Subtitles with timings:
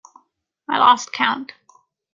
[0.67, 1.51] I lost count.